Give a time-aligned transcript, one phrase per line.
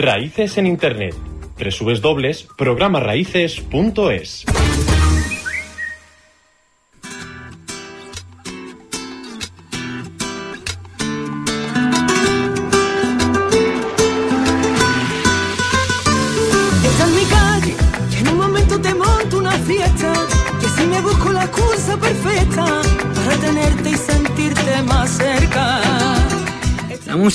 [0.00, 1.14] Raíces en Internet.
[1.58, 4.44] www.programaraíces.es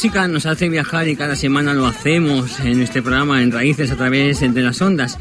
[0.06, 3.96] música nos hace viajar y cada semana lo hacemos en este programa en Raíces a
[3.96, 5.18] través de las ondas.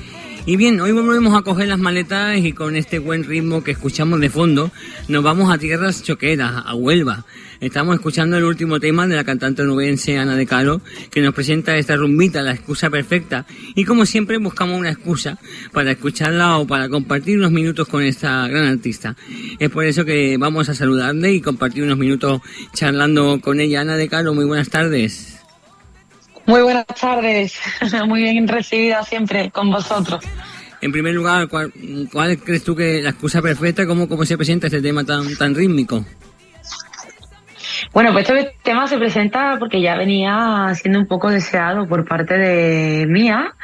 [0.47, 4.21] Y bien, hoy volvemos a coger las maletas y con este buen ritmo que escuchamos
[4.21, 4.71] de fondo
[5.09, 7.25] nos vamos a tierras choqueras, a Huelva.
[7.61, 11.79] Estamos escuchando el último tema de la cantante nubense Ana de Caro que nos presenta
[11.79, 13.47] esta rumbita, la excusa perfecta.
[13.75, 15.39] Y como siempre buscamos una excusa
[15.73, 19.17] para escucharla o para compartir unos minutos con esta gran artista.
[19.59, 22.43] Es por eso que vamos a saludarle y compartir unos minutos
[22.75, 23.81] charlando con ella.
[23.81, 25.44] Ana de Caro, muy buenas tardes.
[26.47, 27.59] Muy buenas tardes,
[28.07, 30.25] muy bien recibida siempre con vosotros.
[30.81, 31.73] En primer lugar, ¿cuál,
[32.13, 35.55] cuál crees tú que la excusa perfecta, cómo, cómo se presenta este tema tan, tan
[35.55, 36.05] rítmico?
[37.93, 42.37] Bueno, pues este tema se presenta porque ya venía siendo un poco deseado por parte
[42.37, 43.55] de mía,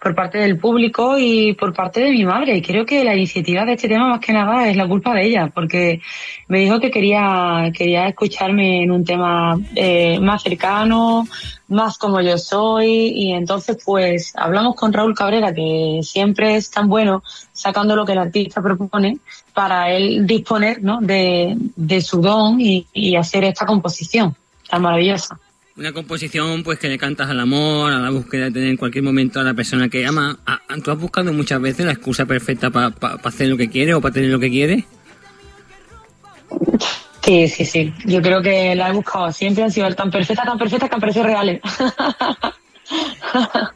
[0.00, 2.62] por parte del público y por parte de mi madre.
[2.62, 5.50] Creo que la iniciativa de este tema más que nada es la culpa de ella,
[5.52, 6.00] porque
[6.48, 11.26] me dijo que quería, quería escucharme en un tema eh, más cercano,
[11.68, 16.88] más como yo soy, y entonces pues hablamos con Raúl Cabrera, que siempre es tan
[16.88, 17.22] bueno
[17.52, 19.18] sacando lo que el artista propone
[19.54, 21.00] para él disponer ¿no?
[21.00, 24.36] de, de su don y, y hacer esta composición
[24.68, 25.38] tan maravillosa.
[25.76, 29.04] Una composición pues que le cantas al amor, a la búsqueda de tener en cualquier
[29.04, 30.38] momento a la persona que ama.
[30.46, 32.94] ¿A- a- ¿Tú has buscado muchas veces la excusa perfecta para
[33.24, 34.84] hacer lo que quieres o para tener lo que quieres?
[37.22, 37.92] Sí, sí, sí.
[38.06, 39.30] Yo creo que la he buscado.
[39.32, 41.60] Siempre han sido tan perfectas, tan perfectas que han parecido reales.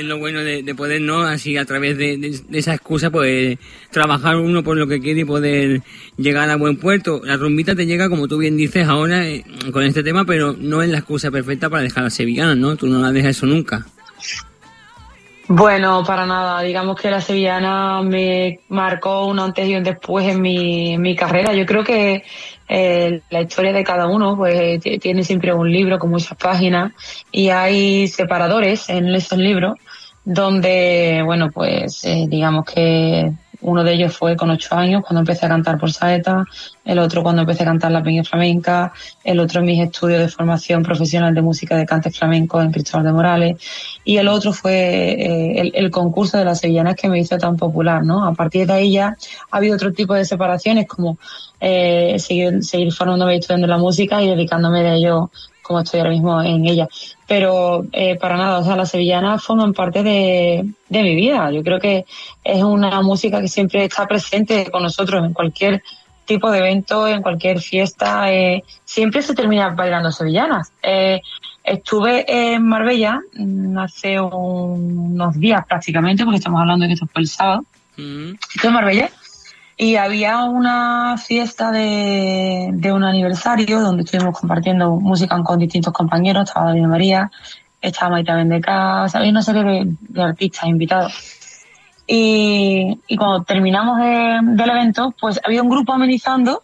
[0.00, 1.20] Es lo bueno de, de poder, ¿no?
[1.20, 3.58] Así a través de, esa excusa, pues
[3.90, 5.82] trabajar uno por lo que quiere y poder
[6.16, 7.20] llegar a buen puerto.
[7.22, 10.80] La rumbita te llega, como tú bien dices ahora, eh, con este tema, pero no
[10.82, 12.76] es la excusa perfecta para dejar a las sevillanas, ¿no?
[12.76, 13.84] Tú no la dejas eso nunca.
[15.48, 16.62] Bueno, para nada.
[16.62, 21.52] Digamos que la sevillana me marcó un antes y un después en mi carrera.
[21.52, 22.22] Yo creo que
[22.70, 26.92] eh, la historia de cada uno pues t- tiene siempre un libro con muchas páginas
[27.32, 29.74] y hay separadores en esos libros
[30.24, 33.32] donde, bueno, pues eh, digamos que
[33.62, 36.44] uno de ellos fue con ocho años cuando empecé a cantar por saeta,
[36.84, 40.28] el otro cuando empecé a cantar la peña flamenca, el otro en mis estudios de
[40.28, 43.56] formación profesional de música de cante flamenco en Cristóbal de Morales
[44.04, 48.04] y el otro fue eh, el, concurso de las sevillanas que me hizo tan popular,
[48.04, 48.26] ¿no?
[48.26, 49.16] A partir de ahí ya
[49.50, 51.18] ha habido otro tipo de separaciones como
[51.60, 55.30] eh, seguir, seguir formándome estudiando la música y dedicándome de ello
[55.70, 56.88] como estoy ahora mismo en ella.
[57.28, 61.48] Pero eh, para nada, o sea, las sevillanas forman parte de, de mi vida.
[61.52, 62.04] Yo creo que
[62.42, 65.80] es una música que siempre está presente con nosotros en cualquier
[66.24, 68.32] tipo de evento, en cualquier fiesta.
[68.32, 70.72] eh, siempre se termina bailando sevillanas.
[70.82, 71.20] Eh,
[71.62, 77.06] estuve en Marbella mm, hace un- unos días prácticamente, porque estamos hablando de que esto
[77.12, 77.64] fue el sábado.
[78.54, 79.10] Estuve en Marbella
[79.82, 86.50] y había una fiesta de, de un aniversario donde estuvimos compartiendo música con distintos compañeros.
[86.50, 87.30] Estaba David María,
[87.80, 91.14] estaba Maite Vendeca, había una serie de, de artistas invitados.
[92.06, 96.62] Y, cuando terminamos de- del evento, pues había un grupo amenizando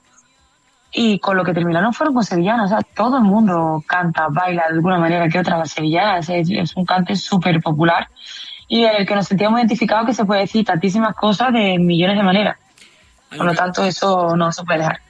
[0.92, 2.66] y con lo que terminaron fueron con sevillanas.
[2.66, 6.28] O sea, todo el mundo canta, baila de alguna manera que otra las sevillanas.
[6.28, 8.08] Es, es un cante súper popular
[8.68, 12.22] y el que nos sentíamos identificados que se puede decir tantísimas cosas de millones de
[12.22, 12.56] maneras.
[13.34, 15.00] Por lo tanto, eso no se puede dejar.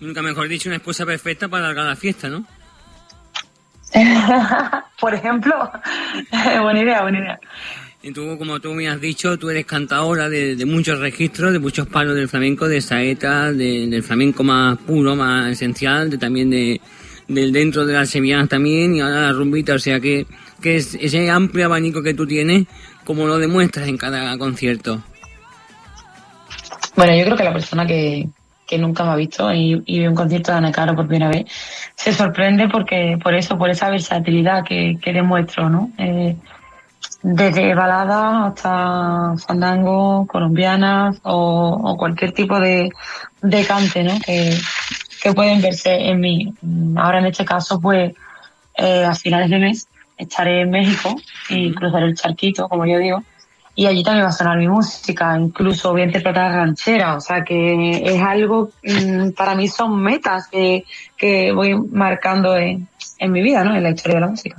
[0.00, 2.44] Nunca mejor dicho, una excusa perfecta para alargar la fiesta, ¿no?
[5.00, 5.70] Por ejemplo,
[6.62, 7.40] buena idea, buena idea.
[8.02, 11.58] Y tú, como tú me has dicho, tú eres cantadora de, de muchos registros, de
[11.58, 16.50] muchos palos del flamenco, de saeta, de- del flamenco más puro, más esencial, de también
[16.50, 16.80] de
[17.26, 20.26] del dentro de las sevillanas también, y ahora la rumbita, o sea que,
[20.62, 22.66] que es ese amplio abanico que tú tienes,
[23.04, 25.02] como lo demuestras en cada concierto.
[26.98, 28.28] Bueno, yo creo que la persona que,
[28.66, 31.44] que nunca me ha visto y, ve un concierto de Ana Caro por primera vez,
[31.94, 35.92] se sorprende porque por eso, por esa versatilidad que, que demuestro, ¿no?
[35.96, 36.34] Eh,
[37.22, 42.88] desde baladas hasta fandango, colombianas o, o cualquier tipo de,
[43.42, 44.18] de cante, ¿no?
[44.18, 44.58] Que,
[45.22, 46.52] que pueden verse en mí.
[46.96, 48.12] Ahora en este caso, pues,
[48.74, 49.86] eh, a finales de mes
[50.16, 51.14] estaré en México
[51.48, 53.22] y cruzaré el charquito, como yo digo,
[53.78, 57.44] y allí también va a sonar mi música, incluso voy a interpretar ranchera, o sea
[57.44, 60.84] que es algo, mm, para mí son metas que,
[61.16, 62.88] que voy marcando en,
[63.18, 63.76] en mi vida, ¿no?
[63.76, 64.56] En la historia de la música.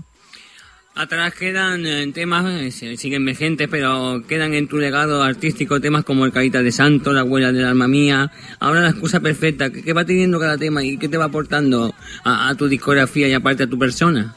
[0.95, 6.23] Atrás quedan eh, temas, eh, siguen vigentes, pero quedan en tu legado artístico temas como
[6.23, 8.31] El Carita de Santo, La Abuela del Alma Mía.
[8.61, 11.93] Ahora la excusa perfecta, ¿qué, qué va teniendo cada tema y qué te va aportando
[12.23, 14.33] a, a tu discografía y aparte a tu persona?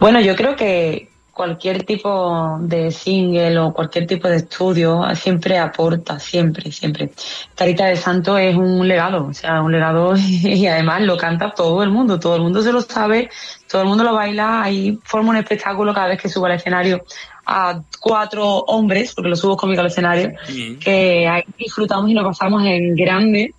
[0.00, 6.18] Bueno, yo creo que cualquier tipo de single o cualquier tipo de estudio siempre aporta,
[6.20, 7.10] siempre, siempre.
[7.54, 11.82] Carita de Santo es un legado, o sea, un legado y además lo canta todo
[11.82, 13.28] el mundo, todo el mundo se lo sabe,
[13.68, 17.04] todo el mundo lo baila, ahí forma un espectáculo cada vez que subo al escenario
[17.46, 20.32] a cuatro hombres, porque lo subo conmigo al escenario,
[20.80, 23.54] que ahí disfrutamos y lo pasamos en grande.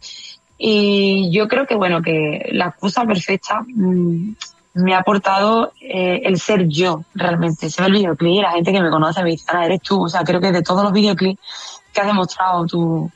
[0.58, 4.36] Y yo creo que, bueno, que la excusa perfecta mm,
[4.76, 7.70] me ha aportado eh, el ser yo, realmente.
[7.70, 10.04] Se ve el videoclip y la gente que me conoce me dice, "Ana, eres tú.
[10.04, 11.40] O sea, creo que de todos los videoclips
[11.94, 13.10] que has demostrado tu,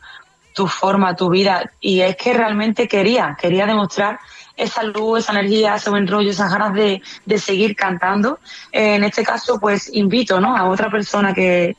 [0.56, 1.71] tu forma, tu vida.
[1.79, 4.19] Y es que realmente quería, quería demostrar
[4.56, 8.39] esa luz, esa energía, ese buen rollo, esas ganas de, de seguir cantando.
[8.71, 10.56] Eh, en este caso, pues invito ¿no?
[10.56, 11.75] a otra persona que,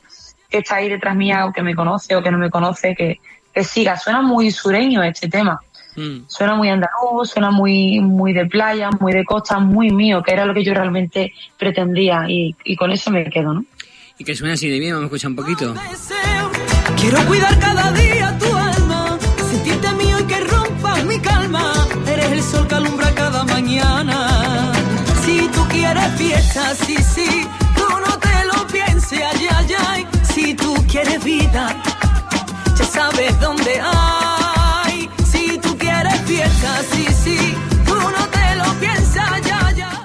[0.49, 3.19] que está ahí detrás mía o que me conoce o que no me conoce, que,
[3.53, 3.97] que siga.
[3.97, 5.59] Suena muy sureño este tema.
[5.95, 6.19] Mm.
[6.27, 10.45] Suena muy andaluz, suena muy, muy de playa, muy de costa, muy mío, que era
[10.45, 13.65] lo que yo realmente pretendía y, y con eso me quedo, ¿no?
[14.17, 15.73] Y que suena así de bien, vamos a escuchar un poquito.
[16.99, 19.17] Quiero cuidar cada día tu alma,
[19.49, 21.73] sentirte mío y que rompas mi calma.
[22.07, 24.71] Eres el sol que alumbra cada mañana.
[25.25, 30.07] Si tú quieres fiesta, sí, sí, tú no te lo pienses, ay, ay, ay.
[30.33, 31.75] Si tú quieres vida,
[32.77, 34.40] ya sabes dónde hay.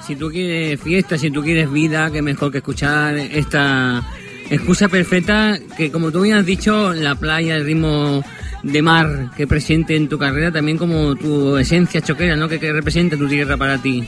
[0.06, 4.02] Si tú quieres fiesta, si tú quieres vida, que mejor que escuchar esta
[4.48, 8.22] excusa perfecta que, como tú bien has dicho, la playa, el ritmo
[8.62, 12.48] de mar que presente en tu carrera, también como tu esencia choquera, ¿no?
[12.48, 14.06] Que, representa tu tierra para ti.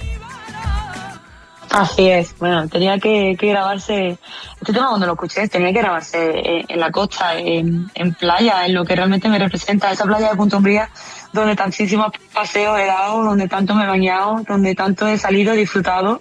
[1.70, 4.18] Así es, bueno, tenía que, grabarse,
[4.60, 8.64] este tema cuando lo escuché, tenía que grabarse en, en la costa, en, en playa,
[8.66, 10.88] en lo que realmente me representa, esa playa de Punta Umbría,
[11.38, 15.56] donde tantísimos paseos he dado, donde tanto me he bañado, donde tanto he salido, he
[15.56, 16.20] disfrutado,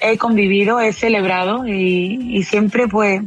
[0.00, 3.22] he convivido, he celebrado y, y siempre pues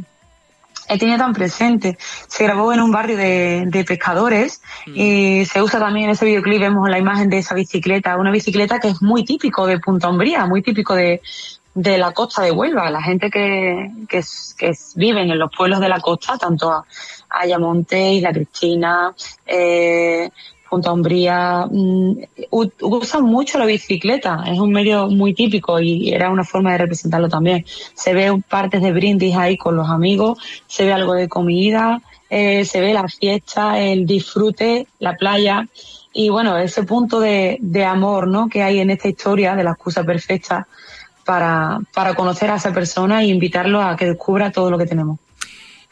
[0.88, 1.98] he tenido tan presente.
[2.28, 6.60] Se grabó en un barrio de, de pescadores y se usa también en ese videoclip,
[6.60, 10.46] vemos la imagen de esa bicicleta, una bicicleta que es muy típico de Punta Umbría,
[10.46, 11.20] muy típico de,
[11.74, 12.90] de la costa de Huelva.
[12.90, 14.22] La gente que, que,
[14.56, 16.86] que viven en los pueblos de la costa, tanto a
[17.28, 19.12] Ayamonte, Isla Cristina,
[19.44, 20.30] eh,
[20.68, 22.10] Punta Umbría, mm,
[22.50, 26.78] u- usan mucho la bicicleta, es un medio muy típico y era una forma de
[26.78, 27.64] representarlo también.
[27.94, 32.00] Se ve partes de brindis ahí con los amigos, se ve algo de comida,
[32.30, 35.66] eh, se ve la fiesta, el disfrute, la playa
[36.12, 38.48] y bueno, ese punto de, de amor ¿no?
[38.48, 40.66] que hay en esta historia de la excusa perfecta
[41.24, 45.18] para, para conocer a esa persona e invitarlo a que descubra todo lo que tenemos.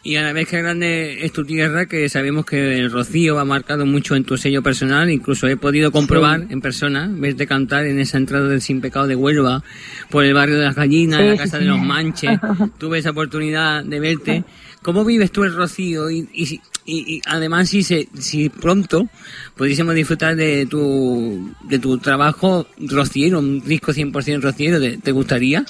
[0.06, 3.44] Y a la vez que grande es tu tierra, que sabemos que el rocío ha
[3.44, 7.98] marcado mucho en tu sello personal, incluso he podido comprobar en persona, verte cantar en
[7.98, 9.64] esa entrada del Sin Pecado de Huelva,
[10.08, 11.78] por el barrio de las Gallinas, en la casa de los.
[11.86, 12.38] Manches,
[12.78, 14.44] tuve esa oportunidad de verte.
[14.82, 16.08] ¿Cómo vives tú el rocío?
[16.08, 16.44] Y, y,
[16.84, 19.08] y- y además, si, se, si pronto
[19.56, 25.64] pudiésemos disfrutar de tu, de tu trabajo rociero, un disco 100% rociero, ¿te, te gustaría?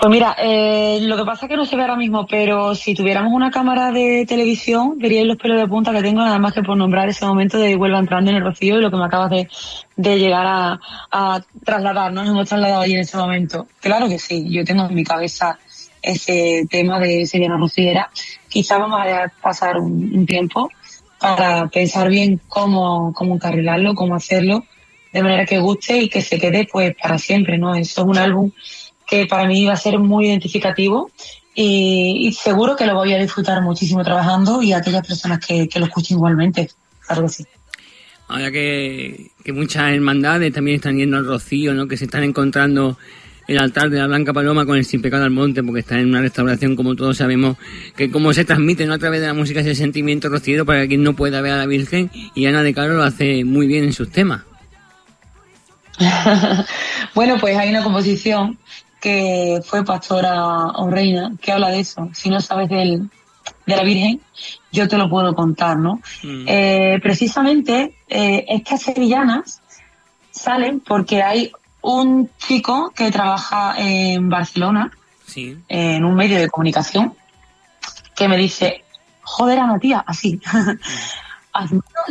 [0.00, 2.94] Pues mira, eh, lo que pasa es que no se ve ahora mismo, pero si
[2.94, 6.62] tuviéramos una cámara de televisión, veríais los pelos de punta que tengo, nada más que
[6.62, 9.28] por nombrar ese momento de Huelva entrando en el rocío y lo que me acabas
[9.28, 9.46] de,
[9.96, 10.80] de llegar a,
[11.10, 12.22] a trasladar, ¿no?
[12.22, 13.66] Nos hemos trasladado allí en ese momento.
[13.80, 15.58] Claro que sí, yo tengo en mi cabeza
[16.00, 18.08] ese tema de Sevilla Rociera.
[18.48, 20.70] Quizá vamos a pasar un, un tiempo
[21.18, 24.64] para pensar bien cómo, cómo encarrilarlo, cómo hacerlo,
[25.12, 27.74] de manera que guste y que se quede pues para siempre, ¿no?
[27.74, 28.50] Eso es un álbum
[29.10, 31.10] que para mí va a ser muy identificativo
[31.54, 35.80] y, y seguro que lo voy a disfrutar muchísimo trabajando y aquellas personas que, que
[35.80, 36.70] lo escuchen igualmente,
[37.06, 37.44] claro que sí.
[38.28, 41.88] Ahora que, que muchas hermandades también están yendo al rocío, ¿no?
[41.88, 42.96] Que se están encontrando
[43.48, 46.10] el altar de la Blanca Paloma con el Sin Pecado al Monte, porque está en
[46.10, 47.56] una restauración, como todos sabemos,
[47.96, 48.94] que como se transmite ¿no?
[48.94, 51.66] a través de la música ese sentimiento rociero para quien no pueda ver a la
[51.66, 54.42] Virgen, y Ana de Caro lo hace muy bien en sus temas.
[57.16, 58.56] bueno, pues hay una composición
[59.00, 62.08] que fue Pastora o Reina que habla de eso.
[62.12, 63.10] Si no sabes del,
[63.66, 64.20] de la Virgen,
[64.70, 66.00] yo te lo puedo contar, ¿no?
[66.22, 66.44] Mm.
[66.46, 69.60] Eh, precisamente eh, estas sevillanas
[70.30, 71.52] salen porque hay
[71.82, 74.90] un chico que trabaja en Barcelona,
[75.68, 77.14] en un medio de comunicación,
[78.16, 78.84] que me dice,
[79.22, 80.40] joder, Ana, tía, así,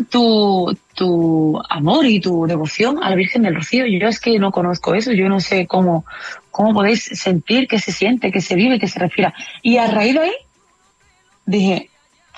[0.09, 3.85] tu, tu amor y tu devoción a la Virgen del Rocío.
[3.85, 6.05] Yo es que no conozco eso, yo no sé cómo,
[6.51, 9.33] cómo podéis sentir que se siente, que se vive, que se respira.
[9.61, 10.33] Y a raíz de ahí
[11.45, 11.89] dije,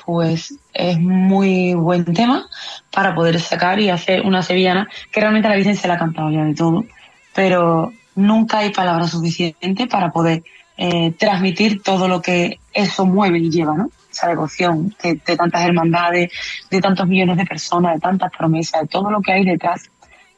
[0.06, 2.48] pues es muy buen tema
[2.92, 6.32] para poder sacar y hacer una sevillana que realmente la Virgen se la ha cantado
[6.32, 6.86] ya de todo,
[7.34, 10.44] pero nunca hay palabras suficientes para poder
[10.78, 13.90] eh, transmitir todo lo que eso mueve y lleva, ¿no?
[14.12, 16.32] Esa devoción de, tantas hermandades,
[16.70, 19.90] de tantos millones de personas, de tantas promesas, de todo lo que hay detrás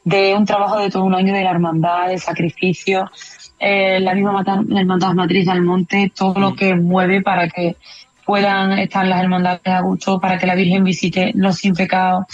[0.04, 3.10] de un trabajo de todo un año de la hermandad, de sacrificio,
[3.58, 6.56] eh, la misma la hermandad matriz del monte, todo lo mm.
[6.56, 7.76] que mueve para que
[8.24, 12.26] puedan estar las hermandades a gusto, para que la Virgen visite los sin pecado.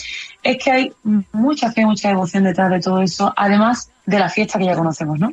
[0.42, 0.92] Es que hay
[1.32, 5.18] mucha fe, mucha devoción detrás de todo eso, además de la fiesta que ya conocemos,
[5.18, 5.32] ¿no?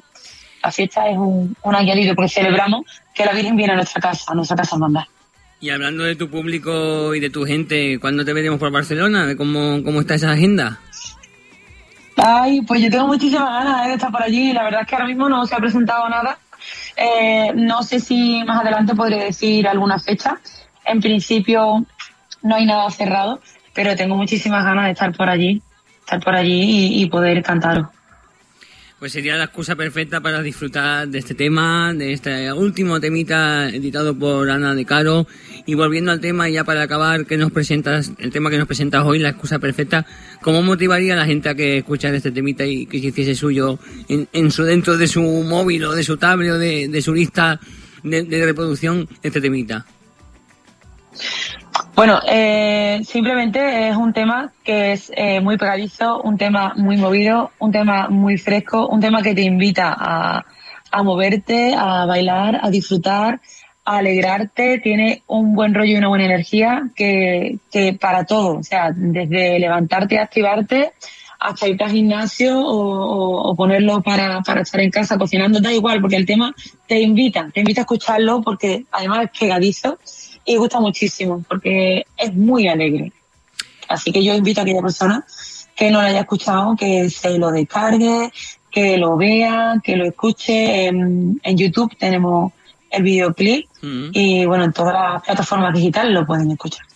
[0.63, 4.31] La fiesta es un, un añadido porque celebramos que la Virgen viene a nuestra casa,
[4.31, 5.03] a nuestra casa hermandad.
[5.59, 9.25] Y hablando de tu público y de tu gente, ¿cuándo te veremos por Barcelona?
[9.25, 10.79] ¿De cómo, cómo está esa agenda?
[12.15, 14.53] Ay, pues yo tengo muchísimas ganas de estar por allí.
[14.53, 16.37] La verdad es que ahora mismo no se ha presentado nada
[16.95, 20.39] eh, no sé si más adelante podré decir alguna fecha.
[20.85, 21.85] En principio
[22.41, 23.39] no hay nada cerrado,
[23.73, 25.61] pero tengo muchísimas ganas de estar por allí,
[25.99, 27.89] estar por allí y, poder cantar.
[28.99, 34.17] Pues sería la excusa perfecta para disfrutar de este tema, de este último temita editado
[34.17, 35.27] por Ana de Caro.
[35.67, 39.05] Y volviendo al tema, ya para acabar, que nos presentas, el tema que nos presentas
[39.05, 40.07] hoy, la excusa perfecta,
[40.41, 43.77] ¿cómo motivaría a la gente a que escuchara este temita y que se hiciese suyo
[44.07, 47.59] en, su dentro de su móvil o de su tablet o de, su lista
[48.01, 49.85] de, reproducción este temita?
[51.95, 57.51] Bueno, eh, simplemente es un tema que es eh, muy pegadizo, un tema muy movido,
[57.59, 60.45] un tema muy fresco, un tema que te invita a,
[60.91, 63.39] a moverte, a bailar, a disfrutar,
[63.85, 68.63] a alegrarte, tiene un buen rollo y una buena energía que, que para todo, o
[68.63, 70.93] sea, desde levantarte, activarte,
[71.39, 76.01] hasta irte al gimnasio o, o, ponerlo para, para estar en casa cocinando, da igual,
[76.01, 76.53] porque el tema
[76.87, 79.99] te invita, te invita a escucharlo porque además es pegadizo
[80.47, 83.11] y gusta muchísimo porque es muy alegre.
[83.87, 85.25] Así que yo invito a aquella persona
[85.75, 88.31] que no lo haya escuchado, que se lo descargue,
[88.71, 90.87] que lo vea, que lo escuche.
[90.87, 92.53] En, YouTube tenemos
[92.89, 94.09] el videoclip mm.
[94.13, 96.86] y bueno, en todas las plataformas digitales lo pueden escuchar.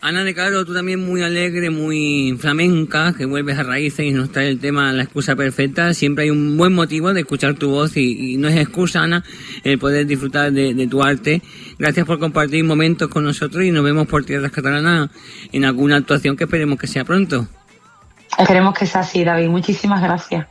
[0.00, 4.30] Ana de Caro, tú también muy alegre, muy flamenca, que vuelves a raíces y nos
[4.30, 5.92] trae el tema La excusa perfecta.
[5.92, 9.24] Siempre hay un buen motivo de escuchar tu voz y, no es excusa, Ana,
[9.64, 11.42] el poder disfrutar de, tu arte.
[11.80, 15.10] Gracias por compartir momentos con nosotros y nos vemos por tierras catalanas
[15.50, 17.48] en alguna actuación que esperemos que sea pronto.
[18.38, 19.48] Esperemos que sea así, David.
[19.48, 20.46] Muchísimas gracias.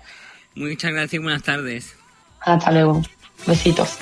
[0.56, 1.96] Muchas gracias y buenas tardes.
[2.42, 3.02] Hasta luego.
[3.46, 3.98] Besitos.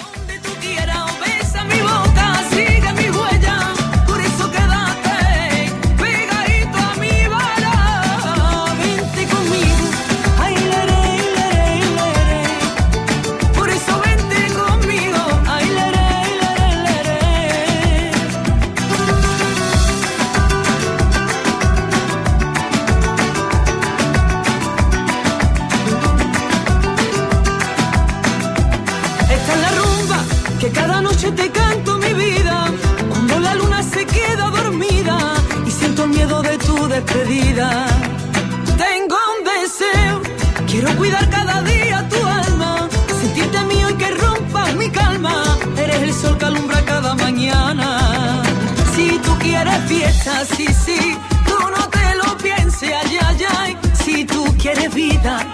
[48.96, 53.78] Si tú quieres fiesta, sí, sí, tú no te lo pienses, ay, ay, ay.
[54.04, 55.46] Si tú quieres vida,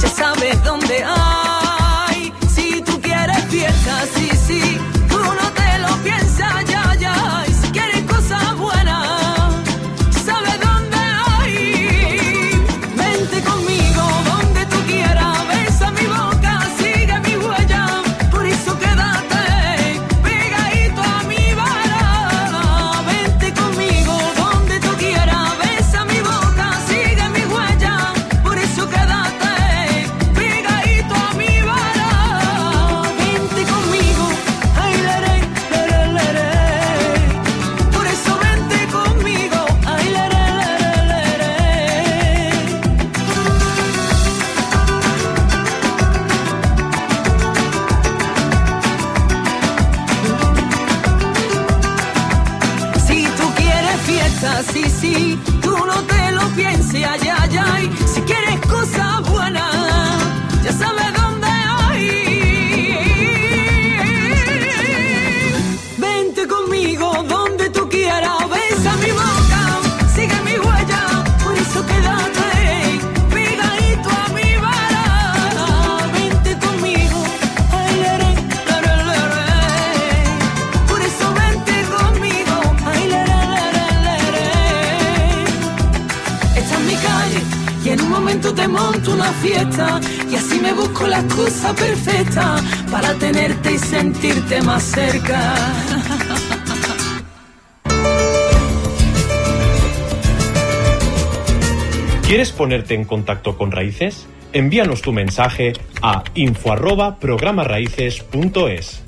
[0.00, 2.32] ya sabes dónde hay.
[2.54, 4.87] Si tú quieres fiesta, sí, sí.
[54.48, 57.90] Fiesta, sí, sí, tú no te lo pienses, ay, ay, ay,
[88.58, 92.56] te monto una fiesta y así me busco la excusa perfecta
[92.90, 95.54] para tenerte y sentirte más cerca.
[102.26, 104.26] ¿Quieres ponerte en contacto con Raíces?
[104.52, 109.07] Envíanos tu mensaje a info arroba programaraíces.es.